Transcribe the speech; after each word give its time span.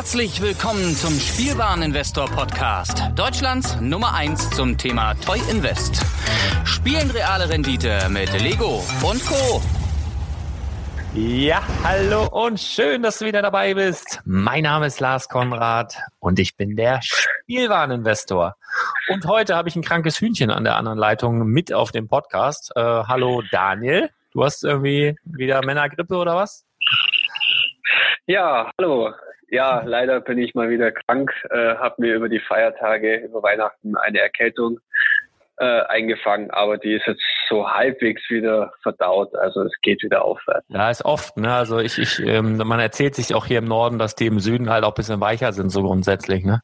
Herzlich 0.00 0.40
willkommen 0.40 0.94
zum 0.94 1.12
Spielwareninvestor 1.12 2.24
Podcast. 2.24 3.02
Deutschlands 3.16 3.78
Nummer 3.82 4.14
1 4.14 4.48
zum 4.48 4.78
Thema 4.78 5.12
Toy 5.26 5.38
Invest. 5.50 6.00
Spielen 6.64 7.10
reale 7.10 7.50
Rendite 7.50 8.08
mit 8.08 8.32
Lego 8.40 8.82
und 9.02 9.22
Co. 9.26 9.60
Ja, 11.12 11.62
hallo 11.84 12.26
und 12.28 12.58
schön, 12.58 13.02
dass 13.02 13.18
du 13.18 13.26
wieder 13.26 13.42
dabei 13.42 13.74
bist. 13.74 14.22
Mein 14.24 14.62
Name 14.62 14.86
ist 14.86 15.00
Lars 15.00 15.28
Konrad 15.28 15.98
und 16.18 16.38
ich 16.38 16.56
bin 16.56 16.76
der 16.76 17.00
Spielwareninvestor. 17.02 18.56
Und 19.08 19.26
heute 19.26 19.54
habe 19.54 19.68
ich 19.68 19.76
ein 19.76 19.82
krankes 19.82 20.18
Hühnchen 20.18 20.50
an 20.50 20.64
der 20.64 20.76
anderen 20.76 20.98
Leitung 20.98 21.44
mit 21.44 21.74
auf 21.74 21.92
dem 21.92 22.08
Podcast. 22.08 22.72
Äh, 22.74 22.80
hallo 22.80 23.42
Daniel, 23.50 24.08
du 24.32 24.44
hast 24.44 24.64
irgendwie 24.64 25.14
wieder 25.24 25.62
Männergrippe 25.62 26.16
oder 26.16 26.36
was? 26.36 26.64
Ja, 28.24 28.70
hallo. 28.78 29.12
Ja, 29.50 29.82
leider 29.84 30.20
bin 30.20 30.38
ich 30.38 30.54
mal 30.54 30.70
wieder 30.70 30.92
krank, 30.92 31.32
äh, 31.50 31.74
habe 31.74 31.96
mir 31.98 32.14
über 32.14 32.28
die 32.28 32.38
Feiertage, 32.38 33.16
über 33.16 33.42
Weihnachten 33.42 33.96
eine 33.96 34.20
Erkältung 34.20 34.78
äh, 35.58 35.82
eingefangen, 35.82 36.52
aber 36.52 36.78
die 36.78 36.94
ist 36.94 37.06
jetzt 37.06 37.22
so 37.48 37.68
halbwegs 37.68 38.22
wieder 38.30 38.72
verdaut, 38.82 39.34
also 39.34 39.62
es 39.62 39.72
geht 39.82 40.04
wieder 40.04 40.24
aufwärts. 40.24 40.64
Ja, 40.68 40.88
ist 40.88 41.04
oft, 41.04 41.36
ne? 41.36 41.52
Also 41.52 41.80
ich, 41.80 41.98
ich 41.98 42.20
ähm, 42.20 42.58
man 42.58 42.78
erzählt 42.78 43.16
sich 43.16 43.34
auch 43.34 43.44
hier 43.44 43.58
im 43.58 43.64
Norden, 43.64 43.98
dass 43.98 44.14
die 44.14 44.26
im 44.26 44.38
Süden 44.38 44.70
halt 44.70 44.84
auch 44.84 44.92
ein 44.92 44.94
bisschen 44.94 45.20
weicher 45.20 45.52
sind, 45.52 45.70
so 45.70 45.82
grundsätzlich, 45.82 46.44
ne? 46.44 46.60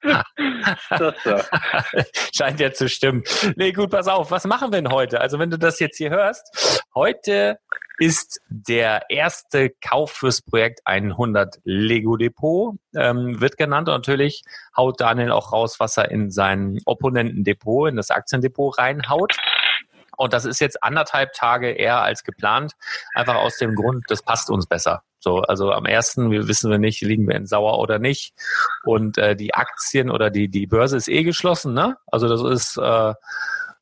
Scheint 2.36 2.60
ja 2.60 2.72
zu 2.72 2.88
stimmen. 2.88 3.24
Nee, 3.56 3.72
gut, 3.72 3.90
pass 3.90 4.06
auf, 4.08 4.30
was 4.30 4.44
machen 4.44 4.72
wir 4.72 4.82
denn 4.82 4.92
heute? 4.92 5.20
Also 5.20 5.38
wenn 5.38 5.50
du 5.50 5.58
das 5.58 5.78
jetzt 5.80 5.98
hier 5.98 6.10
hörst, 6.10 6.84
heute 6.94 7.58
ist 7.98 8.40
der 8.48 9.10
erste 9.10 9.70
Kauf 9.70 10.12
fürs 10.12 10.40
Projekt 10.40 10.80
100 10.84 11.60
Lego 11.64 12.16
Depot, 12.16 12.76
ähm, 12.94 13.40
wird 13.40 13.56
genannt. 13.56 13.88
Und 13.88 13.94
natürlich 13.94 14.42
haut 14.76 15.00
Daniel 15.00 15.32
auch 15.32 15.52
raus, 15.52 15.80
was 15.80 15.96
er 15.96 16.10
in 16.10 16.30
sein 16.30 16.78
Opponentendepot, 16.84 17.90
in 17.90 17.96
das 17.96 18.10
Aktiendepot 18.10 18.78
reinhaut. 18.78 19.36
Und 20.16 20.32
das 20.32 20.44
ist 20.44 20.60
jetzt 20.60 20.82
anderthalb 20.82 21.32
Tage 21.32 21.70
eher 21.70 22.02
als 22.02 22.24
geplant, 22.24 22.72
einfach 23.14 23.36
aus 23.36 23.56
dem 23.56 23.76
Grund, 23.76 24.04
das 24.08 24.22
passt 24.22 24.50
uns 24.50 24.66
besser. 24.66 25.02
So, 25.20 25.42
also 25.42 25.72
am 25.72 25.84
ersten, 25.84 26.30
wir 26.30 26.48
wissen 26.48 26.70
wir 26.70 26.78
nicht, 26.78 27.00
liegen 27.02 27.28
wir 27.28 27.36
in 27.36 27.46
Sauer 27.46 27.78
oder 27.78 27.98
nicht. 27.98 28.34
Und 28.84 29.18
äh, 29.18 29.36
die 29.36 29.54
Aktien 29.54 30.10
oder 30.10 30.30
die 30.30 30.48
die 30.48 30.66
Börse 30.66 30.96
ist 30.96 31.08
eh 31.08 31.22
geschlossen, 31.22 31.74
ne? 31.74 31.96
Also 32.06 32.28
das 32.28 32.42
ist 32.42 32.76
äh, 32.78 33.14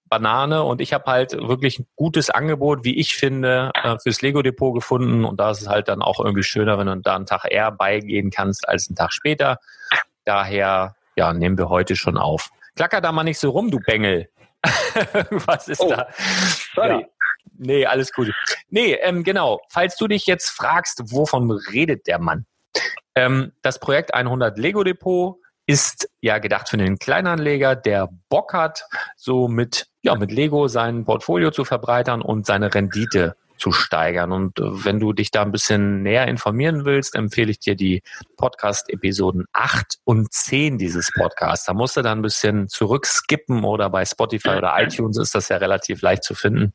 Banane 0.09 0.63
und 0.63 0.81
ich 0.81 0.93
habe 0.93 1.11
halt 1.11 1.33
wirklich 1.33 1.79
ein 1.79 1.87
gutes 1.97 2.31
Angebot, 2.31 2.85
wie 2.85 2.99
ich 2.99 3.17
finde, 3.17 3.71
äh, 3.75 3.97
fürs 3.99 4.23
Lego 4.23 4.43
Depot 4.43 4.75
gefunden 4.75 5.25
und 5.25 5.41
da 5.41 5.51
ist 5.51 5.63
es 5.63 5.69
halt 5.69 5.89
dann 5.89 6.03
auch 6.03 6.21
irgendwie 6.21 6.45
schöner, 6.45 6.79
wenn 6.79 6.87
du 6.87 6.97
da 6.97 7.17
einen 7.17 7.27
Tag 7.27 7.45
eher 7.51 7.73
beigehen 7.73 8.31
kannst 8.31 8.69
als 8.69 8.89
einen 8.89 8.97
Tag 8.97 9.13
später. 9.13 9.59
Daher, 10.25 10.95
ja, 11.17 11.33
nehmen 11.33 11.59
wir 11.59 11.69
heute 11.69 11.97
schon 11.97 12.17
auf. 12.17 12.51
Klacker 12.77 13.01
da 13.01 13.11
mal 13.13 13.25
nicht 13.25 13.39
so 13.39 13.51
rum, 13.51 13.71
du 13.71 13.81
Bengel. 13.81 14.29
Was 15.47 15.69
ist 15.69 15.81
oh, 15.81 15.91
da? 15.91 16.09
Sorry. 16.75 17.01
Ja. 17.01 17.07
Nee, 17.59 17.87
alles 17.87 18.13
gut. 18.13 18.33
Nee, 18.69 18.95
ähm, 18.95 19.25
genau. 19.25 19.61
Falls 19.71 19.97
du 19.97 20.09
dich 20.09 20.27
jetzt 20.27 20.51
fragst, 20.51 21.03
wovon 21.11 21.51
redet 21.51 22.07
der 22.07 22.19
Mann? 22.19 22.45
Ähm, 23.15 23.53
das 23.63 23.81
Projekt 23.81 24.13
100 24.13 24.59
Lego 24.59 24.85
Depot 24.85 25.39
ist 25.67 26.09
ja 26.21 26.39
gedacht 26.39 26.69
für 26.69 26.77
den 26.77 26.99
Kleinanleger, 26.99 27.75
der 27.75 28.09
Bock 28.29 28.53
hat, 28.53 28.85
so 29.17 29.49
mit, 29.49 29.89
ja, 30.03 30.15
mit 30.15 30.31
Lego 30.31 30.69
sein 30.69 31.05
Portfolio 31.05 31.51
zu 31.51 31.65
verbreitern 31.65 32.23
und 32.23 32.47
seine 32.47 32.73
Rendite 32.73 33.37
zu 33.59 33.73
steigern. 33.73 34.33
Und 34.33 34.59
äh, 34.59 34.85
wenn 34.85 35.01
du 35.01 35.13
dich 35.13 35.31
da 35.31 35.43
ein 35.43 35.53
bisschen 35.53 36.03
näher 36.03 36.29
informieren 36.29 36.85
willst, 36.85 37.15
empfehle 37.15 37.51
ich 37.51 37.59
dir 37.59 37.75
die 37.75 38.03
Podcast-Episoden 38.37 39.47
8 39.53 39.99
und 40.05 40.33
10 40.33 40.79
dieses 40.79 41.11
Podcasts. 41.13 41.67
Da 41.67 41.75
musst 41.75 41.97
du 41.97 42.03
dann 42.03 42.19
ein 42.19 42.23
bisschen 42.23 42.69
zurückskippen 42.69 43.65
oder 43.65 43.91
bei 43.91 44.05
Spotify 44.05 44.51
oder 44.51 44.75
iTunes 44.79 45.17
ist 45.19 45.35
das 45.35 45.49
ja 45.49 45.57
relativ 45.57 46.03
leicht 46.03 46.23
zu 46.25 46.35
finden. 46.35 46.73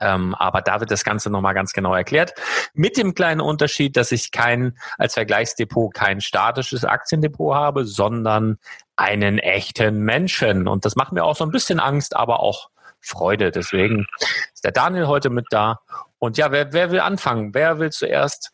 Ähm, 0.00 0.34
aber 0.34 0.62
da 0.62 0.80
wird 0.80 0.90
das 0.90 1.04
Ganze 1.04 1.30
nochmal 1.30 1.54
ganz 1.54 1.72
genau 1.72 1.94
erklärt. 1.94 2.32
Mit 2.74 2.96
dem 2.96 3.14
kleinen 3.14 3.40
Unterschied, 3.40 3.96
dass 3.96 4.12
ich 4.12 4.30
kein, 4.30 4.78
als 4.98 5.14
Vergleichsdepot 5.14 5.94
kein 5.94 6.20
statisches 6.20 6.84
Aktiendepot 6.84 7.54
habe, 7.54 7.84
sondern 7.84 8.58
einen 8.96 9.38
echten 9.38 10.00
Menschen. 10.00 10.68
Und 10.68 10.84
das 10.84 10.96
macht 10.96 11.12
mir 11.12 11.24
auch 11.24 11.36
so 11.36 11.44
ein 11.44 11.50
bisschen 11.50 11.80
Angst, 11.80 12.16
aber 12.16 12.40
auch 12.40 12.70
Freude. 13.00 13.50
Deswegen 13.50 14.06
ist 14.52 14.64
der 14.64 14.72
Daniel 14.72 15.06
heute 15.06 15.30
mit 15.30 15.46
da. 15.50 15.80
Und 16.18 16.36
ja, 16.38 16.52
wer, 16.52 16.72
wer 16.72 16.90
will 16.90 17.00
anfangen? 17.00 17.54
Wer 17.54 17.78
will 17.78 17.90
zuerst? 17.90 18.52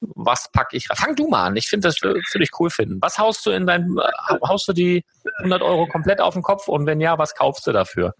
Was 0.00 0.50
packe 0.52 0.76
ich? 0.76 0.88
Fang 0.94 1.16
du 1.16 1.28
mal 1.28 1.46
an. 1.46 1.56
Ich 1.56 1.68
finde 1.68 1.88
das 1.88 2.02
würde 2.02 2.20
ich 2.40 2.50
cool 2.60 2.70
finden. 2.70 2.98
Was 3.00 3.18
haust 3.18 3.44
du 3.46 3.50
in 3.50 3.66
dein, 3.66 3.96
haust 4.46 4.68
du 4.68 4.72
die 4.72 5.04
100 5.38 5.62
Euro 5.62 5.86
komplett 5.86 6.20
auf 6.20 6.34
den 6.34 6.42
Kopf? 6.42 6.68
Und 6.68 6.86
wenn 6.86 7.00
ja, 7.00 7.18
was 7.18 7.34
kaufst 7.34 7.66
du 7.66 7.72
dafür? 7.72 8.14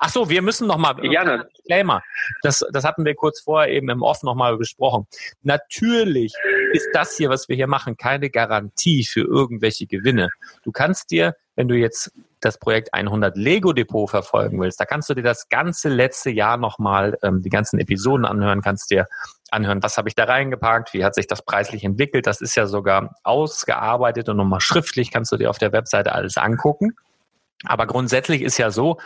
Ach 0.00 0.08
so, 0.10 0.28
wir 0.28 0.42
müssen 0.42 0.66
noch 0.66 0.78
mal 0.78 0.94
Gerne. 0.94 1.48
Disclaimer. 1.56 2.02
Das, 2.42 2.64
das 2.72 2.84
hatten 2.84 3.04
wir 3.04 3.14
kurz 3.14 3.40
vorher 3.40 3.72
eben 3.72 3.88
im 3.90 4.02
Off 4.02 4.22
noch 4.22 4.34
mal 4.34 4.56
besprochen. 4.56 5.06
Natürlich 5.42 6.32
ist 6.72 6.88
das 6.92 7.16
hier, 7.16 7.30
was 7.30 7.48
wir 7.48 7.56
hier 7.56 7.66
machen, 7.66 7.96
keine 7.96 8.30
Garantie 8.30 9.04
für 9.04 9.22
irgendwelche 9.22 9.86
Gewinne. 9.86 10.28
Du 10.62 10.72
kannst 10.72 11.10
dir, 11.10 11.34
wenn 11.56 11.68
du 11.68 11.74
jetzt 11.74 12.12
das 12.40 12.58
Projekt 12.58 12.94
100 12.94 13.36
Lego 13.36 13.72
Depot 13.72 14.08
verfolgen 14.08 14.60
willst, 14.60 14.78
da 14.78 14.84
kannst 14.84 15.08
du 15.10 15.14
dir 15.14 15.22
das 15.22 15.48
ganze 15.48 15.88
letzte 15.88 16.30
Jahr 16.30 16.56
noch 16.56 16.78
mal 16.78 17.18
ähm, 17.22 17.42
die 17.42 17.48
ganzen 17.48 17.80
Episoden 17.80 18.24
anhören, 18.24 18.62
kannst 18.62 18.90
dir 18.90 19.06
anhören, 19.50 19.82
was 19.82 19.98
habe 19.98 20.08
ich 20.08 20.14
da 20.14 20.24
reingepackt, 20.24 20.94
wie 20.94 21.04
hat 21.04 21.14
sich 21.14 21.26
das 21.26 21.44
preislich 21.44 21.84
entwickelt. 21.84 22.26
Das 22.26 22.40
ist 22.40 22.54
ja 22.54 22.66
sogar 22.66 23.16
ausgearbeitet 23.24 24.28
und 24.28 24.36
nochmal 24.36 24.60
schriftlich 24.60 25.10
kannst 25.10 25.32
du 25.32 25.36
dir 25.36 25.50
auf 25.50 25.58
der 25.58 25.72
Webseite 25.72 26.12
alles 26.12 26.36
angucken. 26.36 26.94
Aber 27.64 27.86
grundsätzlich 27.86 28.42
ist 28.42 28.56
ja 28.58 28.70
so, 28.70 28.98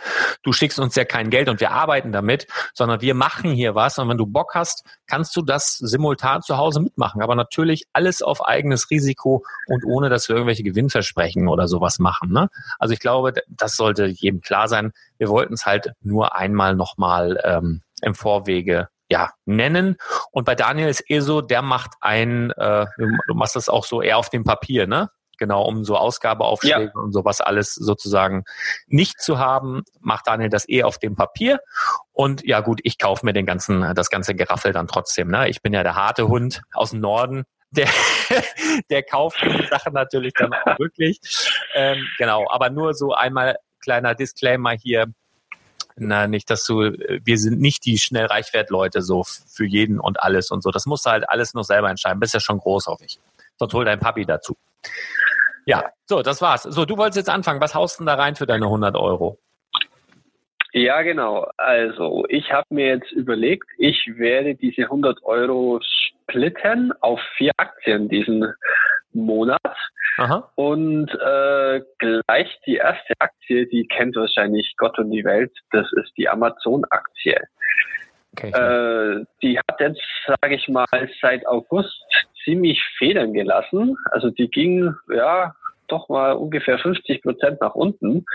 du 0.43 0.53
schickst 0.53 0.79
uns 0.79 0.95
ja 0.95 1.05
kein 1.05 1.31
Geld 1.31 1.49
und 1.49 1.59
wir 1.59 1.71
arbeiten 1.71 2.11
damit, 2.11 2.45
sondern 2.73 3.01
wir 3.01 3.15
machen 3.15 3.51
hier 3.51 3.73
was. 3.73 3.97
Und 3.97 4.09
wenn 4.09 4.17
du 4.17 4.27
Bock 4.27 4.53
hast, 4.53 4.85
kannst 5.07 5.35
du 5.35 5.41
das 5.41 5.77
simultan 5.77 6.43
zu 6.43 6.57
Hause 6.57 6.79
mitmachen. 6.79 7.23
Aber 7.23 7.35
natürlich 7.35 7.85
alles 7.93 8.21
auf 8.21 8.45
eigenes 8.45 8.91
Risiko 8.91 9.43
und 9.67 9.83
ohne, 9.85 10.09
dass 10.09 10.29
wir 10.29 10.35
irgendwelche 10.35 10.63
Gewinnversprechen 10.63 11.47
oder 11.47 11.67
sowas 11.67 11.97
machen. 11.97 12.31
Ne? 12.31 12.49
Also 12.77 12.93
ich 12.93 12.99
glaube, 12.99 13.33
das 13.47 13.75
sollte 13.75 14.05
jedem 14.05 14.41
klar 14.41 14.67
sein. 14.67 14.91
Wir 15.17 15.29
wollten 15.29 15.55
es 15.55 15.65
halt 15.65 15.93
nur 16.01 16.35
einmal 16.35 16.75
nochmal 16.75 17.41
ähm, 17.43 17.81
im 18.03 18.13
Vorwege 18.13 18.89
ja, 19.09 19.31
nennen. 19.45 19.97
Und 20.31 20.45
bei 20.45 20.55
Daniel 20.55 20.89
ist 20.89 21.09
eh 21.09 21.19
so, 21.19 21.41
der 21.41 21.61
macht 21.61 21.91
ein, 22.01 22.51
äh, 22.51 22.85
du 22.97 23.33
machst 23.33 23.55
das 23.55 23.69
auch 23.69 23.85
so 23.85 24.01
eher 24.01 24.17
auf 24.17 24.29
dem 24.29 24.43
Papier, 24.43 24.87
ne? 24.87 25.09
Genau, 25.43 25.65
um 25.65 25.83
so 25.83 25.97
Ausgabeaufschläge 25.97 26.93
ja. 26.95 27.01
und 27.01 27.11
sowas 27.11 27.41
alles 27.41 27.75
sozusagen 27.75 28.45
nicht 28.87 29.19
zu 29.19 29.39
haben, 29.39 29.83
macht 29.99 30.27
Daniel 30.27 30.49
das 30.49 30.69
eh 30.69 30.83
auf 30.83 30.99
dem 30.99 31.15
Papier. 31.17 31.59
Und 32.13 32.45
ja 32.45 32.61
gut, 32.61 32.79
ich 32.83 32.97
kaufe 32.97 33.25
mir 33.25 33.33
den 33.33 33.45
ganzen, 33.45 33.93
das 33.93 34.09
ganze 34.09 34.35
Geraffel 34.35 34.71
dann 34.71 34.87
trotzdem. 34.87 35.29
Ne? 35.29 35.49
Ich 35.49 35.61
bin 35.61 35.73
ja 35.73 35.83
der 35.83 35.95
harte 35.95 36.29
Hund 36.29 36.61
aus 36.71 36.91
dem 36.91 37.01
Norden. 37.01 37.43
Der, 37.71 37.89
der 38.89 39.03
kauft 39.03 39.41
die 39.41 39.67
Sache 39.67 39.91
natürlich 39.91 40.31
dann 40.33 40.53
auch 40.53 40.79
wirklich. 40.79 41.19
Ähm, 41.73 42.07
genau, 42.17 42.45
aber 42.49 42.69
nur 42.69 42.93
so 42.93 43.13
einmal 43.13 43.57
kleiner 43.81 44.15
Disclaimer 44.15 44.71
hier. 44.71 45.07
Na, 45.97 46.27
nicht, 46.27 46.49
dass 46.49 46.63
du, 46.65 46.79
wir 46.79 47.37
sind 47.37 47.59
nicht 47.59 47.83
die 47.85 47.97
Schnellreichwert-Leute 47.97 49.01
so 49.01 49.23
für 49.25 49.65
jeden 49.65 49.99
und 49.99 50.21
alles 50.21 50.51
und 50.51 50.63
so. 50.63 50.71
Das 50.71 50.85
musst 50.85 51.05
du 51.05 51.09
halt 51.09 51.27
alles 51.27 51.53
nur 51.53 51.65
selber 51.65 51.89
entscheiden. 51.89 52.21
Bist 52.21 52.33
ja 52.33 52.39
schon 52.39 52.59
groß, 52.59 52.87
hoffe 52.87 53.03
ich. 53.03 53.19
Sonst 53.59 53.73
hol 53.73 53.83
dein 53.83 53.99
Papi 53.99 54.25
dazu. 54.25 54.55
Ja, 55.65 55.91
so, 56.05 56.21
das 56.21 56.41
war's. 56.41 56.63
So, 56.63 56.85
du 56.85 56.97
wolltest 56.97 57.17
jetzt 57.17 57.29
anfangen. 57.29 57.61
Was 57.61 57.75
haust 57.75 57.99
du 57.99 58.03
denn 58.03 58.07
da 58.07 58.15
rein 58.15 58.35
für 58.35 58.45
deine 58.45 58.65
100 58.65 58.95
Euro? 58.95 59.39
Ja, 60.73 61.01
genau. 61.03 61.47
Also, 61.57 62.25
ich 62.29 62.51
habe 62.51 62.65
mir 62.69 62.87
jetzt 62.87 63.11
überlegt, 63.11 63.67
ich 63.77 64.11
werde 64.17 64.55
diese 64.55 64.83
100 64.83 65.23
Euro 65.23 65.79
splitten 65.81 66.91
auf 67.01 67.19
vier 67.37 67.51
Aktien 67.57 68.09
diesen 68.09 68.51
Monat. 69.13 69.59
Aha. 70.17 70.51
Und 70.55 71.09
äh, 71.11 71.81
gleich 71.99 72.59
die 72.65 72.75
erste 72.75 73.13
Aktie, 73.19 73.67
die 73.67 73.87
kennt 73.87 74.15
wahrscheinlich 74.15 74.73
Gott 74.77 74.97
und 74.99 75.11
die 75.11 75.23
Welt, 75.23 75.51
das 75.71 75.87
ist 75.93 76.11
die 76.17 76.27
Amazon-Aktie. 76.27 77.39
Okay, 78.35 78.49
äh, 78.49 79.25
die 79.43 79.59
hat 79.59 79.79
jetzt, 79.79 80.01
sage 80.25 80.55
ich 80.55 80.67
mal, 80.67 80.87
seit 81.21 81.45
August 81.45 82.03
ziemlich 82.43 82.81
Federn 82.97 83.33
gelassen. 83.33 83.97
Also 84.11 84.29
die 84.29 84.49
ging 84.49 84.93
ja 85.13 85.55
doch 85.87 86.09
mal 86.09 86.33
ungefähr 86.33 86.79
50 86.79 87.21
Prozent 87.21 87.61
nach 87.61 87.75
unten 87.75 88.25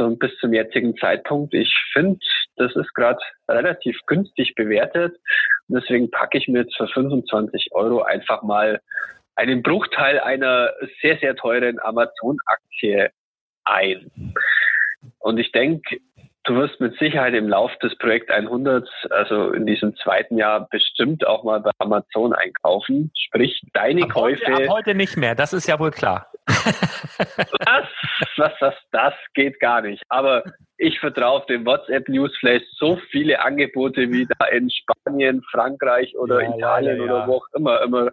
so 0.00 0.16
bis 0.16 0.34
zum 0.38 0.52
jetzigen 0.52 0.96
Zeitpunkt. 0.96 1.54
Ich 1.54 1.72
finde, 1.92 2.18
das 2.56 2.74
ist 2.74 2.94
gerade 2.94 3.18
relativ 3.48 3.98
günstig 4.06 4.54
bewertet. 4.54 5.16
Und 5.68 5.80
deswegen 5.80 6.10
packe 6.10 6.38
ich 6.38 6.48
mir 6.48 6.60
jetzt 6.62 6.76
für 6.76 6.88
25 6.88 7.68
Euro 7.72 8.02
einfach 8.02 8.42
mal 8.42 8.80
einen 9.36 9.62
Bruchteil 9.62 10.18
einer 10.20 10.72
sehr, 11.00 11.18
sehr 11.18 11.36
teuren 11.36 11.78
Amazon-Aktie 11.80 13.10
ein. 13.64 14.10
Und 15.18 15.38
ich 15.38 15.52
denke, 15.52 15.98
du 16.50 16.56
wirst 16.56 16.80
mit 16.80 16.98
Sicherheit 16.98 17.34
im 17.34 17.48
Lauf 17.48 17.70
des 17.78 17.96
Projekt 17.96 18.30
100, 18.30 18.88
also 19.10 19.52
in 19.52 19.66
diesem 19.66 19.94
zweiten 19.96 20.36
Jahr, 20.36 20.68
bestimmt 20.68 21.24
auch 21.24 21.44
mal 21.44 21.60
bei 21.60 21.70
Amazon 21.78 22.32
einkaufen. 22.32 23.12
Sprich, 23.14 23.62
deine 23.72 24.02
ab 24.02 24.10
Käufe. 24.10 24.44
Heute, 24.46 24.64
ab 24.64 24.68
heute 24.68 24.94
nicht 24.96 25.16
mehr, 25.16 25.36
das 25.36 25.52
ist 25.52 25.68
ja 25.68 25.78
wohl 25.78 25.92
klar. 25.92 26.26
was, 26.46 27.86
was, 28.36 28.52
was, 28.58 28.74
das 28.90 29.14
geht 29.34 29.60
gar 29.60 29.82
nicht. 29.82 30.02
Aber 30.08 30.42
ich 30.76 30.98
vertraue 30.98 31.38
auf 31.38 31.46
den 31.46 31.64
WhatsApp 31.64 32.08
Newsflash 32.08 32.62
so 32.76 32.98
viele 33.10 33.40
Angebote 33.40 34.10
wie 34.10 34.26
da 34.38 34.46
in 34.46 34.68
Spanien, 34.70 35.42
Frankreich 35.52 36.16
oder 36.18 36.42
ja, 36.42 36.56
Italien 36.56 36.96
ja, 36.96 37.04
ja. 37.04 37.12
oder 37.12 37.26
wo 37.28 37.36
auch 37.36 37.46
immer 37.54 37.80
immer 37.82 38.10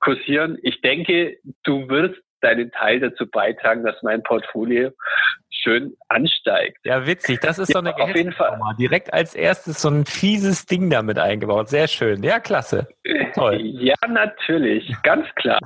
kursieren. 0.00 0.58
Ich 0.62 0.80
denke, 0.80 1.36
du 1.64 1.86
wirst 1.90 2.18
deinen 2.40 2.70
Teil 2.70 3.00
dazu 3.00 3.26
beitragen, 3.28 3.84
dass 3.84 4.02
mein 4.02 4.22
Portfolio 4.22 4.90
schön 5.68 5.96
ansteigt. 6.08 6.78
Ja, 6.84 7.06
witzig. 7.06 7.40
Das 7.40 7.58
ist 7.58 7.68
ja, 7.68 7.74
so 7.74 7.78
eine 7.80 7.94
auf 7.96 8.14
jeden 8.14 8.32
Fall. 8.32 8.58
Direkt 8.78 9.12
als 9.12 9.34
erstes 9.34 9.82
so 9.82 9.88
ein 9.90 10.06
fieses 10.06 10.66
Ding 10.66 10.88
damit 10.90 11.18
eingebaut. 11.18 11.68
Sehr 11.68 11.88
schön. 11.88 12.22
Ja, 12.22 12.40
klasse. 12.40 12.88
Toll. 13.34 13.58
Ja, 13.78 13.94
natürlich. 14.08 14.92
Ganz 15.02 15.26
klar. 15.36 15.58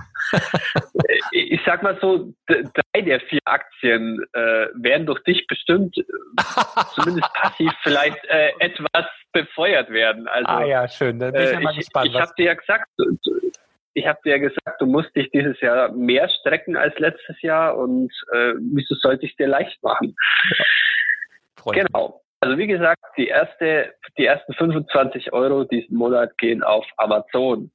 ich 1.32 1.60
sag 1.64 1.82
mal 1.82 1.96
so, 2.00 2.32
drei 2.46 3.00
der 3.00 3.20
vier 3.20 3.40
Aktien 3.44 4.22
äh, 4.32 4.66
werden 4.74 5.06
durch 5.06 5.22
dich 5.24 5.46
bestimmt 5.46 5.96
äh, 5.98 6.02
zumindest 6.94 7.32
passiv 7.34 7.70
vielleicht 7.82 8.24
äh, 8.26 8.50
etwas 8.58 9.06
befeuert 9.32 9.90
werden. 9.90 10.28
Also, 10.28 10.48
ah 10.48 10.64
ja, 10.64 10.88
schön. 10.88 11.18
Dann 11.18 11.32
bin 11.32 11.42
ich 11.42 11.52
ja 11.52 11.60
mal 11.60 11.72
äh, 11.72 11.76
gespannt. 11.76 12.06
Ich, 12.06 12.14
ich 12.14 12.20
habe 12.20 12.32
dir 12.36 12.44
ja 12.44 12.54
gesagt, 12.54 12.86
ich 13.94 14.06
habe 14.06 14.18
dir 14.24 14.30
ja 14.30 14.38
gesagt, 14.38 14.80
du 14.80 14.86
musst 14.86 15.14
dich 15.14 15.30
dieses 15.30 15.60
Jahr 15.60 15.92
mehr 15.92 16.28
strecken 16.28 16.76
als 16.76 16.98
letztes 16.98 17.40
Jahr 17.42 17.76
und 17.76 18.10
äh, 18.32 18.54
wieso 18.58 18.94
sollte 18.94 19.26
ich 19.26 19.36
dir 19.36 19.48
leicht 19.48 19.82
machen? 19.82 20.16
Ja. 20.58 20.64
Genau. 21.72 22.22
Also 22.40 22.58
wie 22.58 22.66
gesagt, 22.66 23.00
die 23.16 23.28
erste, 23.28 23.94
die 24.18 24.26
ersten 24.26 24.52
25 24.54 25.32
Euro 25.32 25.64
diesen 25.64 25.96
Monat 25.96 26.36
gehen 26.38 26.62
auf 26.62 26.84
Amazon. 26.96 27.70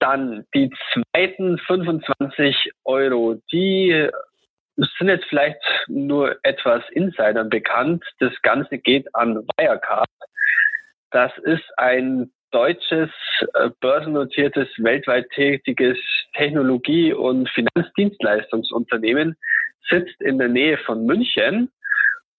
Dann 0.00 0.44
die 0.54 0.70
zweiten 0.92 1.58
25 1.58 2.72
Euro, 2.84 3.40
die 3.50 4.10
sind 4.76 5.08
jetzt 5.08 5.26
vielleicht 5.26 5.62
nur 5.86 6.36
etwas 6.42 6.82
Insidern 6.90 7.48
bekannt. 7.48 8.04
Das 8.18 8.32
Ganze 8.42 8.78
geht 8.78 9.14
an 9.14 9.46
Wirecard. 9.56 10.08
Das 11.10 11.32
ist 11.38 11.64
ein 11.78 12.32
deutsches, 12.52 13.10
äh, 13.54 13.70
börsennotiertes, 13.80 14.68
weltweit 14.78 15.28
tätiges 15.30 15.98
Technologie- 16.34 17.12
und 17.12 17.48
Finanzdienstleistungsunternehmen, 17.50 19.36
sitzt 19.88 20.20
in 20.20 20.38
der 20.38 20.48
Nähe 20.48 20.78
von 20.78 21.04
München 21.04 21.70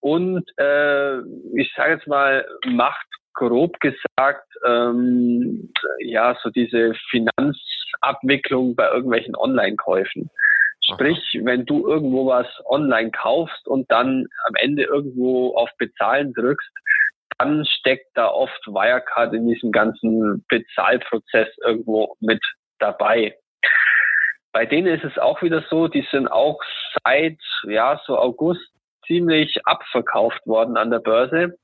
und 0.00 0.44
äh, 0.58 1.18
ich 1.54 1.72
sage 1.76 1.94
jetzt 1.94 2.06
mal, 2.06 2.46
macht 2.66 3.06
grob 3.34 3.78
gesagt 3.80 4.46
ähm, 4.64 5.72
ja 5.98 6.36
so 6.42 6.50
diese 6.50 6.94
Finanzabwicklung 7.10 8.76
bei 8.76 8.88
irgendwelchen 8.88 9.34
Online-Käufen. 9.34 10.30
Sprich, 10.92 11.40
wenn 11.42 11.64
du 11.64 11.88
irgendwo 11.88 12.26
was 12.26 12.46
online 12.66 13.10
kaufst 13.10 13.66
und 13.66 13.90
dann 13.90 14.26
am 14.46 14.54
Ende 14.56 14.82
irgendwo 14.82 15.56
auf 15.56 15.70
Bezahlen 15.78 16.34
drückst, 16.34 16.70
dann 17.38 17.64
steckt 17.64 18.08
da 18.14 18.28
oft 18.28 18.66
Wirecard 18.66 19.34
in 19.34 19.48
diesem 19.48 19.72
ganzen 19.72 20.44
Bezahlprozess 20.48 21.48
irgendwo 21.64 22.16
mit 22.20 22.42
dabei. 22.78 23.36
Bei 24.52 24.66
denen 24.66 24.86
ist 24.86 25.04
es 25.04 25.18
auch 25.18 25.42
wieder 25.42 25.64
so, 25.68 25.88
die 25.88 26.06
sind 26.10 26.28
auch 26.28 26.60
seit 27.04 27.38
ja 27.64 28.00
so 28.06 28.16
August 28.18 28.70
ziemlich 29.06 29.60
abverkauft 29.66 30.46
worden 30.46 30.76
an 30.76 30.90
der 30.90 31.00
Börse. 31.00 31.58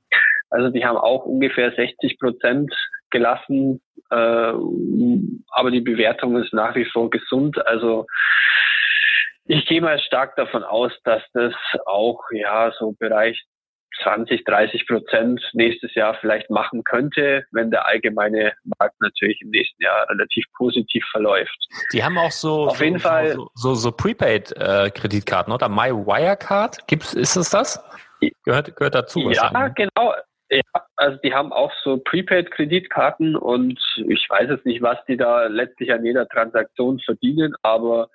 Also 0.49 0.69
die 0.69 0.85
haben 0.85 0.97
auch 0.97 1.25
ungefähr 1.25 1.71
60 1.71 2.19
Prozent 2.19 2.73
gelassen, 3.09 3.81
äh, 4.09 4.15
aber 4.15 5.71
die 5.71 5.81
Bewertung 5.81 6.37
ist 6.37 6.53
nach 6.53 6.75
wie 6.75 6.85
vor 6.85 7.09
gesund. 7.09 7.65
Also 7.65 8.05
ich 9.45 9.65
gehe 9.65 9.81
mal 9.81 9.99
stark 9.99 10.35
davon 10.35 10.63
aus, 10.63 10.91
dass 11.03 11.23
das 11.33 11.53
auch 11.85 12.21
ja 12.31 12.71
so 12.77 12.93
Bereich 12.99 13.41
20, 14.03 14.43
30 14.45 14.87
Prozent 14.87 15.41
nächstes 15.53 15.93
Jahr 15.95 16.15
vielleicht 16.19 16.49
machen 16.49 16.83
könnte, 16.83 17.45
wenn 17.51 17.71
der 17.71 17.85
allgemeine 17.85 18.53
Markt 18.79 18.99
natürlich 18.99 19.41
im 19.41 19.49
nächsten 19.49 19.83
Jahr 19.83 20.09
relativ 20.09 20.45
positiv 20.57 21.05
verläuft. 21.11 21.67
Die 21.93 22.03
haben 22.03 22.17
auch 22.17 22.31
so 22.31 22.67
auf 22.67 22.77
so, 22.77 22.83
jeden 22.83 22.99
Fall 22.99 23.33
so, 23.33 23.49
so, 23.53 23.75
so 23.75 23.91
Prepaid-Kreditkarten, 23.91 25.51
äh, 25.51 25.55
oder? 25.55 25.69
My 25.69 25.91
Wirecard, 25.91 26.87
gibt's, 26.87 27.13
ist 27.13 27.35
es 27.35 27.49
das? 27.49 27.83
Gehört, 28.43 28.75
gehört 28.75 28.95
dazu? 28.95 29.31
Ja, 29.31 29.67
genau. 29.69 30.13
Ja, 30.49 30.61
also 30.97 31.17
die 31.23 31.33
haben 31.33 31.53
auch 31.53 31.71
so 31.81 31.97
Prepaid-Kreditkarten 31.97 33.37
und 33.37 33.79
ich 33.95 34.27
weiß 34.29 34.49
jetzt 34.49 34.65
nicht, 34.65 34.81
was 34.81 34.97
die 35.07 35.15
da 35.15 35.45
letztlich 35.45 35.93
an 35.93 36.03
jeder 36.03 36.27
Transaktion 36.27 36.99
verdienen, 36.99 37.55
aber 37.61 38.09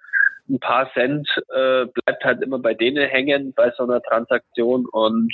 ein 0.48 0.60
paar 0.60 0.92
Cent 0.92 1.28
äh, 1.48 1.86
bleibt 1.86 2.24
halt 2.24 2.42
immer 2.42 2.58
bei 2.58 2.74
denen 2.74 3.08
hängen 3.08 3.54
bei 3.54 3.72
so 3.76 3.84
einer 3.84 4.02
Transaktion 4.02 4.86
und 4.86 5.32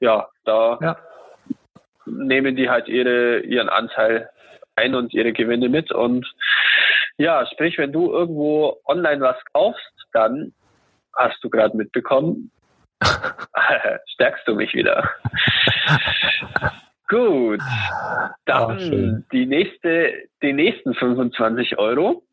ja, 0.00 0.28
da 0.44 0.78
ja. 0.80 0.96
nehmen 2.06 2.56
die 2.56 2.68
halt 2.68 2.88
ihre, 2.88 3.40
ihren 3.40 3.68
Anteil 3.68 4.30
ein 4.76 4.94
und 4.94 5.14
ihre 5.14 5.32
Gewinne 5.32 5.68
mit. 5.68 5.92
Und 5.92 6.26
ja, 7.16 7.46
sprich, 7.52 7.78
wenn 7.78 7.92
du 7.92 8.12
irgendwo 8.12 8.80
online 8.86 9.20
was 9.20 9.36
kaufst, 9.52 9.92
dann 10.12 10.52
hast 11.16 11.42
du 11.42 11.50
gerade 11.50 11.76
mitbekommen, 11.76 12.50
stärkst 14.14 14.46
du 14.46 14.54
mich 14.54 14.74
wieder. 14.74 15.08
Gut, 17.08 17.60
dann 18.46 18.78
oh, 18.78 19.24
die 19.30 19.46
nächste, 19.46 20.14
die 20.42 20.54
nächsten 20.54 20.94
25 20.94 21.78
Euro 21.78 22.24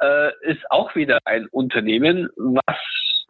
äh, 0.00 0.30
ist 0.42 0.70
auch 0.70 0.94
wieder 0.94 1.18
ein 1.24 1.46
Unternehmen, 1.50 2.28
was 2.36 2.76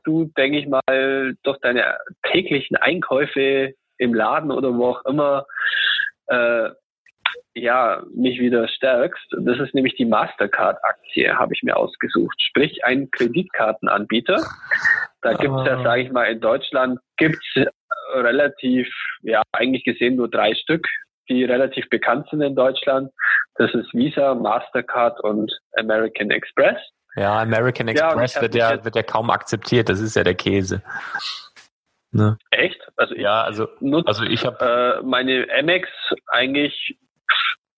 du, 0.08 0.24
denke 0.36 0.58
ich 0.58 0.66
mal, 0.66 1.34
durch 1.42 1.58
deine 1.58 1.98
täglichen 2.30 2.76
Einkäufe 2.76 3.74
im 3.98 4.14
Laden 4.14 4.50
oder 4.50 4.74
wo 4.74 4.86
auch 4.86 5.04
immer 5.04 5.46
äh, 6.28 6.70
ja, 7.54 8.02
mich 8.14 8.38
wieder 8.38 8.68
stärkst. 8.68 9.34
Das 9.40 9.58
ist 9.58 9.74
nämlich 9.74 9.96
die 9.96 10.04
Mastercard-Aktie, 10.04 11.36
habe 11.36 11.52
ich 11.54 11.62
mir 11.62 11.76
ausgesucht. 11.76 12.40
Sprich, 12.40 12.84
ein 12.84 13.10
Kreditkartenanbieter. 13.10 14.42
Da 15.22 15.32
gibt 15.32 15.54
es 15.54 15.66
ja, 15.66 15.78
ah. 15.78 15.82
sage 15.82 16.02
ich 16.02 16.12
mal, 16.12 16.24
in 16.24 16.40
Deutschland 16.40 17.00
gibt 17.16 17.38
es 17.54 17.66
relativ, 18.14 18.88
ja, 19.22 19.42
eigentlich 19.52 19.84
gesehen 19.84 20.16
nur 20.16 20.30
drei 20.30 20.54
Stück, 20.54 20.86
die 21.28 21.44
relativ 21.44 21.88
bekannt 21.90 22.28
sind 22.30 22.40
in 22.40 22.54
Deutschland. 22.54 23.10
Das 23.56 23.74
ist 23.74 23.92
Visa, 23.92 24.34
Mastercard 24.34 25.20
und 25.20 25.52
American 25.76 26.30
Express. 26.30 26.78
Ja, 27.18 27.40
American 27.40 27.88
Express 27.88 28.34
ja, 28.34 28.42
wird 28.42 28.54
ja, 28.54 28.84
wird 28.84 28.94
ja 28.94 29.02
kaum 29.02 29.30
akzeptiert. 29.30 29.88
Das 29.88 30.00
ist 30.00 30.14
ja 30.14 30.22
der 30.22 30.34
Käse. 30.34 30.82
Ne? 32.12 32.38
Echt? 32.50 32.80
Also 32.96 33.14
ja, 33.14 33.42
also, 33.42 33.68
nutze, 33.80 34.08
also 34.08 34.24
ich 34.24 34.46
habe 34.46 35.00
äh, 35.00 35.02
meine 35.04 35.46
Amex 35.58 35.88
eigentlich 36.28 36.96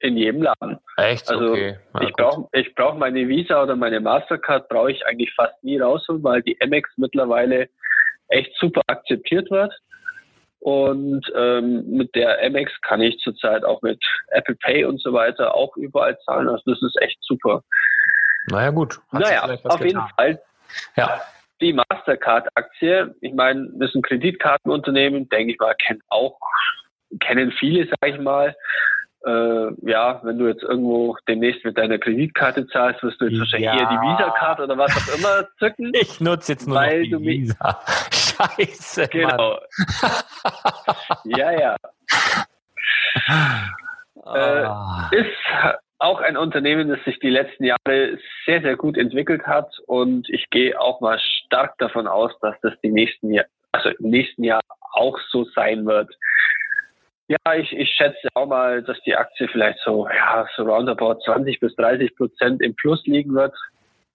in 0.00 0.16
jedem 0.16 0.42
Laden. 0.42 0.78
Echt? 0.97 1.30
Also 1.30 1.52
okay. 1.52 1.78
Ja, 1.94 2.00
ich 2.02 2.12
brauche 2.12 2.49
ich 2.52 2.75
brauch 2.75 2.94
meine 2.94 3.28
Visa 3.28 3.62
oder 3.62 3.76
meine 3.76 4.00
Mastercard 4.00 4.68
brauche 4.68 4.92
ich 4.92 5.06
eigentlich 5.06 5.32
fast 5.35 5.62
nie 5.64 5.78
rausholen, 5.78 6.23
weil 6.23 6.42
die 6.42 6.61
Amex 6.61 6.90
mittlerweile 6.97 7.68
echt 8.28 8.54
super 8.59 8.82
akzeptiert 8.87 9.50
wird. 9.50 9.73
Und 10.61 11.25
ähm, 11.35 11.85
mit 11.88 12.14
der 12.14 12.42
Amex 12.44 12.70
kann 12.82 13.00
ich 13.00 13.18
zurzeit 13.20 13.64
auch 13.64 13.80
mit 13.80 13.99
Apple 14.28 14.56
Pay 14.56 14.85
und 14.85 15.00
so 15.00 15.14
weiter 15.14 15.54
auch 15.54 15.75
überall 15.76 16.18
zahlen. 16.20 16.49
Also 16.49 16.62
das 16.66 16.82
ist 16.82 17.00
echt 17.00 17.18
super. 17.23 17.64
Naja 18.49 18.70
gut. 18.70 19.00
Hat 19.12 19.20
naja, 19.20 19.42
auf 19.42 19.62
getan. 19.62 19.87
jeden 19.87 20.09
Fall. 20.16 20.42
Ja 20.97 21.20
die 21.61 21.73
Mastercard-Aktie, 21.73 23.14
ich 23.20 23.35
meine, 23.35 23.68
das 23.75 23.90
ist 23.90 23.97
ein 23.97 24.02
Kreditkartenunternehmen, 24.02 25.28
denke 25.28 25.52
ich 25.52 25.59
mal, 25.59 25.75
kennen 25.75 26.02
auch, 26.09 26.38
kennen 27.20 27.52
viele, 27.52 27.87
sage 27.87 28.14
ich 28.14 28.20
mal. 28.20 28.56
Äh, 29.26 29.90
ja, 29.90 30.20
wenn 30.23 30.38
du 30.38 30.49
jetzt 30.49 30.62
irgendwo 30.62 31.14
demnächst 31.28 31.62
mit 31.64 31.76
deiner 31.76 31.99
Kreditkarte 31.99 32.66
zahlst, 32.68 33.02
wirst 33.02 33.20
du 33.20 33.26
jetzt 33.26 33.38
wahrscheinlich 33.38 33.66
ja. 33.66 33.78
eher 33.78 33.88
die 33.88 33.97
Visa-Karte 33.97 34.62
oder 34.62 34.78
was 34.78 34.97
auch 34.97 35.18
immer 35.18 35.47
zücken. 35.59 35.92
Ich 36.00 36.20
nutze 36.20 36.52
jetzt 36.52 36.66
nur 36.66 36.78
weil 36.78 37.06
noch 37.06 37.18
die 37.18 37.26
Visa. 37.26 37.80
Scheiße. 38.11 39.09
Genau. 39.09 39.59
ja, 41.25 41.50
ja. 41.50 41.76
Ah. 44.25 45.11
Äh, 45.12 45.16
ist 45.20 45.28
auch 46.00 46.21
ein 46.21 46.37
Unternehmen, 46.37 46.88
das 46.88 47.02
sich 47.04 47.19
die 47.21 47.30
letzten 47.30 47.64
Jahre 47.64 48.19
sehr, 48.47 48.62
sehr 48.62 48.76
gut 48.76 48.97
entwickelt 48.97 49.47
hat. 49.47 49.78
Und 49.87 50.28
ich 50.30 50.49
gehe 50.50 50.80
auch 50.80 51.00
mal 51.00 51.21
stark 51.21 51.76
davon 51.78 52.09
aus, 52.09 52.33
dass 52.40 52.57
das 52.62 52.73
die 52.83 52.90
nächsten 52.90 53.33
Jahr, 53.33 53.45
also 53.73 53.90
im 53.90 54.11
nächsten 54.11 54.42
Jahr 54.42 54.61
auch 54.92 55.19
so 55.30 55.45
sein 55.54 55.87
wird. 55.87 56.11
Ja, 57.28 57.54
ich, 57.54 57.73
ich 57.73 57.90
schätze 57.90 58.28
auch 58.35 58.47
mal, 58.47 58.83
dass 58.83 59.00
die 59.02 59.14
Aktie 59.14 59.47
vielleicht 59.49 59.78
so, 59.85 60.09
ja, 60.09 60.49
so 60.57 60.64
roundabout 60.64 61.21
20 61.25 61.61
bis 61.61 61.76
30 61.76 62.16
Prozent 62.16 62.62
im 62.62 62.75
Plus 62.75 63.07
liegen 63.07 63.35
wird, 63.35 63.54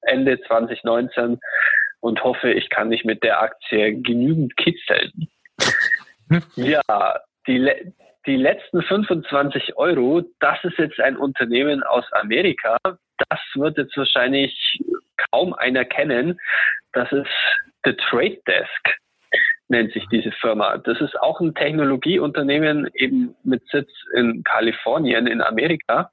Ende 0.02 0.42
2019 0.42 1.40
und 2.02 2.24
hoffe, 2.24 2.52
ich 2.52 2.70
kann 2.70 2.90
mich 2.90 3.06
mit 3.06 3.24
der 3.24 3.42
Aktie 3.42 4.02
genügend 4.02 4.58
kitzeln. 4.58 5.30
Ja, 6.56 6.82
die, 7.46 7.94
die 8.26 8.36
letzten 8.36 8.82
25 8.82 9.78
Euro, 9.78 10.24
das 10.40 10.64
ist 10.64 10.78
jetzt 10.78 11.00
ein 11.00 11.18
Unternehmen 11.18 11.84
aus 11.84 12.06
Amerika. 12.14 12.78
Das 12.84 13.40
wird 13.56 13.78
jetzt 13.78 13.96
wahrscheinlich 13.98 14.82
kaum 15.32 15.54
einer 15.54 15.86
kennen. 15.86 16.40
Das 16.94 17.12
ist 17.12 17.30
The 17.86 17.94
Trade 17.94 18.40
Desk, 18.48 19.00
nennt 19.68 19.94
sich 19.94 20.06
diese 20.12 20.32
Firma. 20.32 20.78
Das 20.78 21.00
ist 21.02 21.20
auch 21.20 21.40
ein 21.40 21.54
Technologieunternehmen 21.54 22.90
eben 22.96 23.36
mit 23.44 23.64
Sitz 23.70 23.92
in 24.16 24.44
Kalifornien 24.44 25.28
in 25.28 25.42
Amerika. 25.42 26.12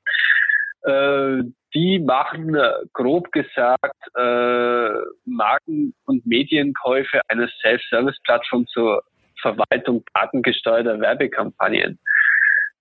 Äh, 0.82 1.42
die 1.74 1.98
machen 2.00 2.56
grob 2.92 3.32
gesagt 3.32 3.96
äh, 4.14 4.90
Marken- 5.24 5.94
und 6.04 6.26
Medienkäufe 6.26 7.22
eines 7.28 7.50
Self-Service-Plattform 7.62 8.66
zur 8.66 9.02
Verwaltung 9.42 10.04
datengesteuerter 10.14 11.00
Werbekampagnen. 11.00 11.98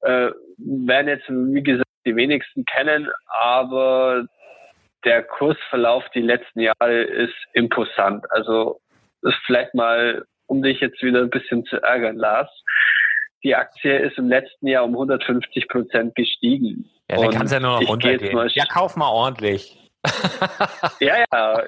Äh, 0.01 0.29
werden 0.57 1.07
jetzt, 1.07 1.27
wie 1.29 1.63
gesagt, 1.63 1.87
die 2.05 2.15
wenigsten 2.15 2.65
kennen, 2.65 3.09
aber 3.27 4.25
der 5.03 5.23
Kursverlauf 5.23 6.03
die 6.13 6.21
letzten 6.21 6.61
Jahre 6.61 7.01
ist 7.01 7.35
imposant. 7.53 8.23
Also 8.31 8.79
ist 9.21 9.37
vielleicht 9.45 9.73
mal, 9.73 10.25
um 10.47 10.61
dich 10.61 10.79
jetzt 10.79 11.01
wieder 11.01 11.21
ein 11.21 11.29
bisschen 11.29 11.65
zu 11.65 11.81
ärgern, 11.81 12.17
Lars. 12.17 12.49
Die 13.43 13.55
Aktie 13.55 13.97
ist 13.97 14.17
im 14.17 14.27
letzten 14.29 14.67
Jahr 14.67 14.85
um 14.85 14.91
150 14.91 15.67
Prozent 15.67 16.15
gestiegen. 16.15 16.89
Ja, 17.09 17.17
dann 17.17 17.31
kann 17.31 17.45
es 17.47 17.51
ja 17.51 17.59
nur 17.59 17.81
noch 17.81 17.89
runtergehen. 17.89 18.49
Ja, 18.53 18.65
kauf 18.65 18.95
mal 18.95 19.09
ordentlich. 19.09 19.80
Ja, 20.99 21.23
ja, 21.31 21.63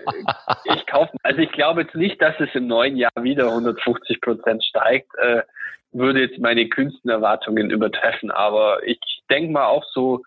ich 0.66 0.86
kaufe, 0.88 1.12
also 1.24 1.40
ich 1.40 1.52
glaube 1.52 1.82
jetzt 1.82 1.96
nicht, 1.96 2.22
dass 2.22 2.34
es 2.40 2.50
im 2.54 2.68
neuen 2.68 2.98
Jahr 2.98 3.12
wieder 3.22 3.50
150 3.50 4.22
Prozent 4.22 4.64
steigt, 4.64 5.08
äh, 5.18 5.44
würde 5.92 6.22
jetzt 6.22 6.40
meine 6.40 6.68
kühnsten 6.68 7.10
Erwartungen 7.10 7.70
übertreffen, 7.70 8.32
aber 8.32 8.84
ich 8.84 9.00
denke 9.30 9.52
mal 9.52 9.68
auch 9.68 9.84
so, 9.94 10.24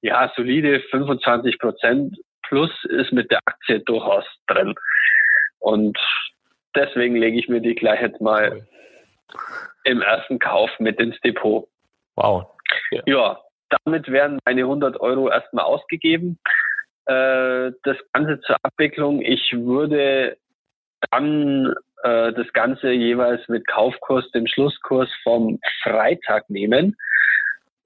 ja, 0.00 0.32
solide 0.34 0.80
25 0.90 1.58
Prozent 1.58 2.16
plus 2.42 2.70
ist 2.84 3.12
mit 3.12 3.30
der 3.30 3.40
Aktie 3.44 3.80
durchaus 3.80 4.24
drin. 4.46 4.74
Und 5.58 5.98
deswegen 6.74 7.16
lege 7.16 7.38
ich 7.38 7.48
mir 7.48 7.60
die 7.60 7.74
gleich 7.74 8.00
jetzt 8.00 8.20
mal 8.20 8.66
im 9.84 10.00
ersten 10.00 10.38
Kauf 10.38 10.70
mit 10.78 10.98
ins 10.98 11.20
Depot. 11.20 11.68
Wow. 12.16 12.46
Ja, 12.90 13.02
ja 13.06 13.40
damit 13.84 14.10
werden 14.10 14.38
meine 14.44 14.62
100 14.62 15.00
Euro 15.00 15.28
erstmal 15.30 15.64
ausgegeben. 15.64 16.38
Äh, 17.06 17.72
das 17.82 17.96
Ganze 18.12 18.40
zur 18.40 18.56
Abwicklung. 18.62 19.22
Ich 19.22 19.52
würde 19.52 20.36
dann 21.10 21.74
äh, 22.02 22.32
das 22.32 22.52
Ganze 22.52 22.90
jeweils 22.90 23.46
mit 23.48 23.66
Kaufkurs, 23.66 24.30
dem 24.32 24.46
Schlusskurs 24.46 25.08
vom 25.22 25.58
Freitag 25.82 26.48
nehmen 26.50 26.96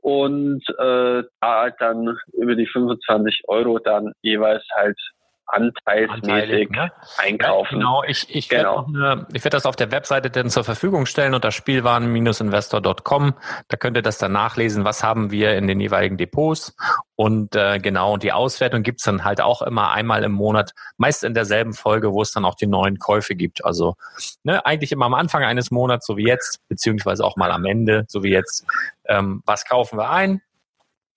und 0.00 0.62
äh, 0.78 1.22
da 1.40 1.70
dann 1.78 2.18
über 2.32 2.54
die 2.54 2.66
25 2.66 3.42
Euro 3.48 3.78
dann 3.78 4.12
jeweils 4.20 4.64
halt 4.74 4.98
anteilsmäßig 5.46 6.70
ne? 6.70 6.92
einkaufen. 7.18 7.74
Ja, 7.74 7.78
genau, 7.78 8.02
ich, 8.04 8.34
ich 8.34 8.48
genau. 8.48 8.86
werde 8.88 9.26
werd 9.32 9.54
das 9.54 9.66
auf 9.66 9.76
der 9.76 9.90
Webseite 9.90 10.30
dann 10.30 10.50
zur 10.50 10.64
Verfügung 10.64 11.06
stellen 11.06 11.34
unter 11.34 11.50
spielwaren-investor.com. 11.50 13.34
Da 13.68 13.76
könnt 13.76 13.96
ihr 13.96 14.02
das 14.02 14.18
dann 14.18 14.32
nachlesen, 14.32 14.84
was 14.84 15.02
haben 15.02 15.30
wir 15.30 15.56
in 15.56 15.66
den 15.66 15.80
jeweiligen 15.80 16.16
Depots. 16.16 16.74
Und 17.16 17.54
äh, 17.54 17.78
genau, 17.78 18.14
und 18.14 18.22
die 18.22 18.32
Auswertung 18.32 18.82
gibt's 18.82 19.04
dann 19.04 19.24
halt 19.24 19.40
auch 19.40 19.62
immer 19.62 19.92
einmal 19.92 20.24
im 20.24 20.32
Monat, 20.32 20.72
meist 20.96 21.24
in 21.24 21.34
derselben 21.34 21.74
Folge, 21.74 22.12
wo 22.12 22.22
es 22.22 22.32
dann 22.32 22.44
auch 22.44 22.56
die 22.56 22.66
neuen 22.66 22.98
Käufe 22.98 23.34
gibt. 23.34 23.64
Also 23.64 23.94
ne, 24.42 24.64
eigentlich 24.66 24.92
immer 24.92 25.06
am 25.06 25.14
Anfang 25.14 25.44
eines 25.44 25.70
Monats, 25.70 26.06
so 26.06 26.16
wie 26.16 26.26
jetzt, 26.26 26.60
beziehungsweise 26.68 27.24
auch 27.24 27.36
mal 27.36 27.52
am 27.52 27.64
Ende, 27.64 28.04
so 28.08 28.22
wie 28.22 28.30
jetzt. 28.30 28.66
Ähm, 29.06 29.42
was 29.46 29.64
kaufen 29.64 29.98
wir 29.98 30.10
ein? 30.10 30.40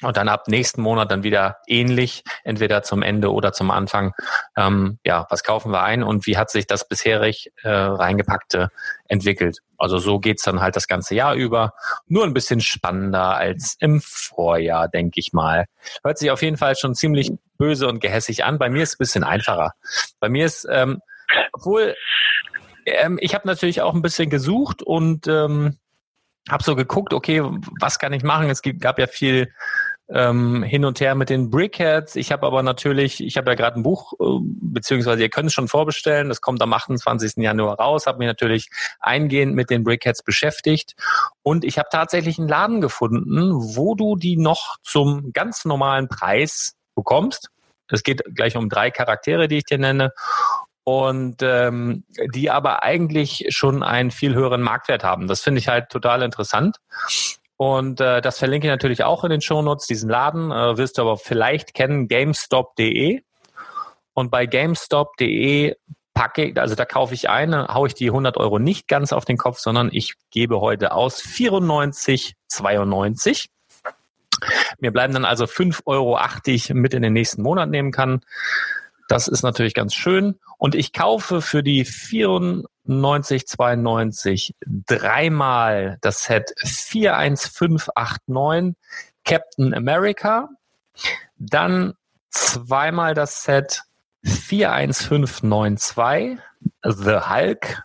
Und 0.04 0.16
dann 0.16 0.30
ab 0.30 0.48
nächsten 0.48 0.82
Monat 0.82 1.10
dann 1.10 1.24
wieder 1.24 1.58
ähnlich, 1.66 2.24
entweder 2.44 2.84
zum 2.84 3.02
Ende 3.02 3.34
oder 3.34 3.52
zum 3.52 3.72
Anfang. 3.72 4.14
Ähm, 4.56 5.00
ja, 5.04 5.26
was 5.30 5.44
kaufen 5.44 5.72
wir 5.72 5.82
ein 5.82 6.04
und 6.04 6.28
wie 6.28 6.38
hat 6.38 6.52
sich 6.52 6.68
das 6.68 6.88
bisherig 6.88 7.52
äh, 7.64 7.70
reingepackte 7.70 8.70
entwickelt? 9.08 9.60
Also 9.78 9.98
so 9.98 10.20
geht's 10.20 10.44
dann 10.44 10.62
halt 10.62 10.76
das 10.76 10.88
ganze 10.88 11.16
Jahr 11.16 11.34
über. 11.34 11.74
Nur 12.08 12.26
ein 12.26 12.34
bisschen 12.34 12.62
spannender 12.62 13.38
als 13.38 13.76
im 13.80 14.00
Vorjahr, 14.02 14.88
denke 14.88 15.20
ich 15.20 15.34
mal. 15.34 15.66
Hört 16.04 16.20
sich 16.20 16.30
auf 16.30 16.44
jeden 16.44 16.58
Fall 16.58 16.76
schon 16.76 16.94
ziemlich 16.94 17.32
böse 17.58 17.88
und 17.88 18.00
gehässig 18.00 18.44
an. 18.44 18.60
Bei 18.60 18.70
mir 18.70 18.84
ist 18.84 18.90
es 18.90 18.96
ein 18.96 19.00
bisschen 19.00 19.24
einfacher. 19.24 19.74
Bei 20.20 20.30
mir 20.30 20.46
ist, 20.46 20.68
ähm, 20.70 21.00
obwohl 21.54 21.96
ähm, 22.86 23.18
ich 23.20 23.34
habe 23.34 23.48
natürlich 23.48 23.82
auch 23.82 23.96
ein 23.96 24.02
bisschen 24.02 24.30
gesucht 24.30 24.84
und 24.84 25.28
ähm, 25.28 25.78
habe 26.50 26.64
so 26.64 26.76
geguckt, 26.76 27.14
okay, 27.14 27.42
was 27.80 28.00
kann 28.00 28.14
ich 28.14 28.24
machen? 28.24 28.50
Es 28.50 28.62
gab 28.80 29.00
ja 29.00 29.08
viel 29.08 29.52
ähm, 30.10 30.64
hin 30.64 30.86
und 30.86 31.00
her 31.00 31.16
mit 31.16 31.30
den 31.30 31.50
Brickheads. 31.50 32.16
Ich 32.16 32.32
habe 32.32 32.46
aber 32.46 32.64
natürlich, 32.64 33.24
ich 33.24 33.38
habe 33.38 33.52
ja 33.52 33.56
gerade 33.56 33.80
ein 33.80 33.84
Buch, 33.84 34.14
äh, 34.20 34.40
beziehungsweise 34.42 35.22
ihr 35.22 35.30
könnt 35.30 35.48
es 35.48 35.54
schon 35.54 35.68
vorbestellen, 35.68 36.30
das 36.30 36.42
kommt 36.42 36.62
am 36.62 36.74
28. 36.74 37.38
Januar 37.38 37.78
raus, 37.78 38.08
habe 38.08 38.20
mich 38.20 38.28
natürlich 38.28 38.70
eingehend 39.00 39.56
mit 39.56 39.70
den 39.70 39.84
Brickheads 39.84 40.24
beschäftigt 40.24 40.96
und 41.44 41.66
ich 41.66 41.78
habe 41.78 41.90
tatsächlich 41.92 42.40
einen 42.40 42.48
Laden 42.48 42.82
gefunden, 42.82 43.52
wo 43.54 43.96
du 43.96 44.16
die 44.16 44.38
noch 44.38 44.78
zum 44.82 45.34
ganz 45.34 45.66
normalen 45.66 46.08
Preis 46.08 46.76
bekommst. 46.96 47.50
Es 47.90 48.04
geht 48.04 48.24
gleich 48.34 48.56
um 48.56 48.70
drei 48.70 48.92
Charaktere, 48.92 49.48
die 49.48 49.58
ich 49.58 49.66
dir 49.66 49.78
nenne 49.78 50.12
und 50.84 51.42
ähm, 51.42 52.06
die 52.34 52.50
aber 52.50 52.84
eigentlich 52.84 53.48
schon 53.50 53.84
einen 53.84 54.12
viel 54.12 54.36
höheren 54.36 54.62
Marktwert 54.62 55.04
haben. 55.04 55.28
Das 55.28 55.42
finde 55.42 55.60
ich 55.60 55.68
halt 55.68 55.90
total 55.90 56.22
interessant. 56.22 56.78
Und 57.58 58.00
äh, 58.00 58.22
das 58.22 58.38
verlinke 58.38 58.68
ich 58.68 58.72
natürlich 58.72 59.04
auch 59.04 59.24
in 59.24 59.32
den 59.32 59.42
Shownotes, 59.42 59.88
diesen 59.88 60.10
Laden. 60.10 60.52
Äh, 60.52 60.78
wirst 60.78 60.98
du 60.98 61.02
aber 61.02 61.18
vielleicht 61.18 61.74
kennen, 61.74 62.08
gamestop.de. 62.08 63.24
Und 64.14 64.32
bei 64.32 64.46
gamestop.de 64.46 65.76
packe 66.14 66.46
ich, 66.46 66.58
also 66.60 66.76
da 66.76 66.86
kaufe 66.86 67.14
ich 67.14 67.30
ein, 67.30 67.54
haue 67.68 67.88
ich 67.88 67.94
die 67.94 68.08
100 68.08 68.38
Euro 68.38 68.60
nicht 68.60 68.88
ganz 68.88 69.12
auf 69.12 69.26
den 69.26 69.36
Kopf, 69.38 69.60
sondern 69.60 69.90
ich 69.92 70.14
gebe 70.32 70.62
heute 70.62 70.94
aus 70.94 71.22
94,92. 71.22 73.50
Mir 74.80 74.92
bleiben 74.92 75.14
dann 75.14 75.26
also 75.26 75.44
5,80 75.46 75.82
Euro 75.86 76.20
mit 76.74 76.94
in 76.94 77.02
den 77.02 77.14
nächsten 77.14 77.42
Monat 77.42 77.70
nehmen 77.70 77.92
kann. 77.92 78.22
Das 79.08 79.28
ist 79.28 79.42
natürlich 79.42 79.74
ganz 79.74 79.96
schön. 79.96 80.36
Und 80.58 80.76
ich 80.76 80.94
kaufe 80.94 81.42
für 81.42 81.64
die 81.64 81.86
94,92 82.88 84.54
dreimal 84.66 85.98
das 86.02 86.24
Set 86.24 86.54
41589 86.64 88.76
Captain 89.24 89.74
America, 89.74 90.50
dann 91.38 91.94
zweimal 92.30 93.14
das 93.14 93.44
Set 93.44 93.84
41592 94.24 96.40
The 96.84 97.20
Hulk 97.30 97.84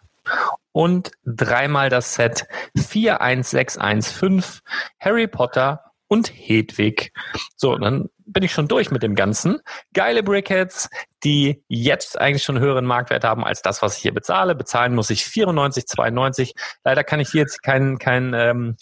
und 0.72 1.12
dreimal 1.24 1.88
das 1.90 2.14
Set 2.14 2.46
41615 2.76 4.60
Harry 5.00 5.26
Potter 5.26 5.82
und 6.08 6.28
Hedwig. 6.28 7.12
So, 7.56 7.76
dann 7.76 8.08
bin 8.26 8.42
ich 8.42 8.52
schon 8.52 8.68
durch 8.68 8.90
mit 8.90 9.02
dem 9.02 9.14
Ganzen. 9.14 9.60
Geile 9.92 10.22
Brickheads, 10.22 10.88
die 11.24 11.62
jetzt 11.68 12.20
eigentlich 12.20 12.42
schon 12.42 12.58
höheren 12.58 12.84
Marktwert 12.84 13.24
haben 13.24 13.44
als 13.44 13.62
das, 13.62 13.82
was 13.82 13.96
ich 13.96 14.02
hier 14.02 14.14
bezahle. 14.14 14.54
Bezahlen 14.54 14.94
muss 14.94 15.10
ich 15.10 15.22
94,92. 15.22 16.52
Leider 16.84 17.04
kann 17.04 17.20
ich 17.20 17.30
hier 17.30 17.42
jetzt 17.42 17.62
kein, 17.62 17.98
kein 17.98 18.34
ähm, 18.34 18.76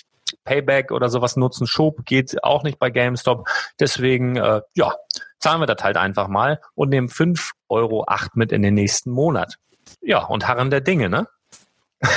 Payback 0.45 0.93
oder 0.93 1.09
sowas 1.09 1.37
nutzen. 1.37 1.67
Schub 1.67 2.05
geht 2.05 2.43
auch 2.45 2.63
nicht 2.63 2.79
bei 2.79 2.91
GameStop. 2.91 3.49
Deswegen, 3.79 4.37
äh, 4.37 4.63
ja, 4.75 4.95
zahlen 5.39 5.61
wir 5.61 5.67
das 5.67 5.83
halt 5.83 5.97
einfach 5.97 6.29
mal 6.29 6.61
und 6.75 6.91
nehmen 6.91 7.09
5,08 7.09 7.53
Euro 7.69 8.07
mit 8.35 8.53
in 8.53 8.63
den 8.63 8.75
nächsten 8.75 9.11
Monat. 9.11 9.57
Ja, 10.01 10.25
und 10.25 10.47
harren 10.47 10.71
der 10.71 10.81
Dinge, 10.81 11.09
ne? 11.09 11.27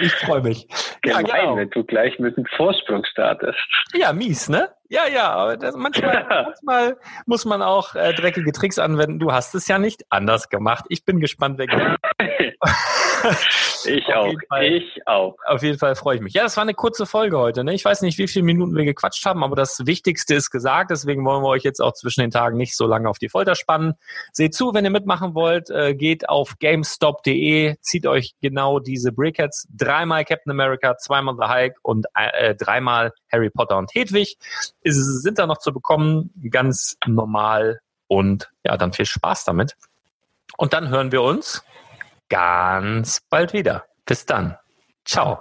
ich 0.00 0.12
freue 0.12 0.42
mich. 0.42 0.66
Gemein, 1.02 1.26
ja, 1.26 1.36
genau. 1.36 1.56
wenn 1.56 1.70
du 1.70 1.84
gleich 1.84 2.18
mit 2.18 2.36
einem 2.36 2.46
Vorsprung 2.56 3.04
startest. 3.04 3.58
Ja, 3.94 4.12
mies, 4.12 4.48
ne? 4.48 4.70
Ja, 4.90 5.06
ja, 5.06 5.30
aber 5.30 5.58
das, 5.58 5.76
manchmal, 5.76 6.26
manchmal 6.62 6.96
muss 7.26 7.44
man 7.44 7.60
auch 7.60 7.94
äh, 7.94 8.14
dreckige 8.14 8.52
Tricks 8.52 8.78
anwenden. 8.78 9.18
Du 9.18 9.32
hast 9.32 9.54
es 9.54 9.68
ja 9.68 9.78
nicht 9.78 10.04
anders 10.08 10.48
gemacht. 10.48 10.86
Ich 10.88 11.04
bin 11.04 11.20
gespannt, 11.20 11.58
wer 11.58 11.66
ich 13.84 14.06
auch. 14.14 14.32
Fall, 14.48 14.64
ich 14.64 15.06
auch. 15.06 15.36
Auf 15.46 15.62
jeden 15.62 15.78
Fall 15.78 15.94
freue 15.94 16.16
ich 16.16 16.22
mich. 16.22 16.32
Ja, 16.32 16.42
das 16.42 16.56
war 16.56 16.62
eine 16.62 16.72
kurze 16.72 17.04
Folge 17.04 17.38
heute. 17.38 17.64
Ne? 17.64 17.74
Ich 17.74 17.84
weiß 17.84 18.00
nicht, 18.00 18.16
wie 18.16 18.28
viele 18.28 18.46
Minuten 18.46 18.74
wir 18.74 18.86
gequatscht 18.86 19.26
haben, 19.26 19.44
aber 19.44 19.56
das 19.56 19.84
Wichtigste 19.84 20.34
ist 20.34 20.50
gesagt. 20.50 20.90
Deswegen 20.90 21.22
wollen 21.24 21.42
wir 21.42 21.48
euch 21.48 21.64
jetzt 21.64 21.80
auch 21.80 21.92
zwischen 21.92 22.22
den 22.22 22.30
Tagen 22.30 22.56
nicht 22.56 22.74
so 22.74 22.86
lange 22.86 23.10
auf 23.10 23.18
die 23.18 23.28
Folter 23.28 23.54
spannen. 23.54 23.92
Seht 24.32 24.54
zu, 24.54 24.72
wenn 24.72 24.84
ihr 24.84 24.90
mitmachen 24.90 25.34
wollt. 25.34 25.68
Äh, 25.68 25.94
geht 25.94 26.28
auf 26.30 26.54
gamestop.de, 26.60 27.76
zieht 27.82 28.06
euch 28.06 28.36
genau 28.40 28.78
diese 28.78 29.12
Brickheads. 29.12 29.68
Dreimal 29.70 30.24
Captain 30.24 30.50
America, 30.50 30.96
zweimal 30.96 31.36
The 31.38 31.52
Hulk 31.52 31.74
und 31.82 32.06
äh, 32.14 32.54
dreimal 32.54 33.12
Harry 33.30 33.50
Potter 33.50 33.76
und 33.76 33.90
Hedwig 33.94 34.38
sind 34.92 35.38
da 35.38 35.46
noch 35.46 35.58
zu 35.58 35.72
bekommen, 35.72 36.30
ganz 36.50 36.96
normal. 37.06 37.80
Und 38.06 38.50
ja, 38.64 38.76
dann 38.76 38.92
viel 38.92 39.06
Spaß 39.06 39.44
damit. 39.44 39.76
Und 40.56 40.72
dann 40.72 40.88
hören 40.88 41.12
wir 41.12 41.22
uns 41.22 41.62
ganz 42.28 43.20
bald 43.28 43.52
wieder. 43.52 43.84
Bis 44.06 44.26
dann. 44.26 44.56
Ciao. 45.04 45.38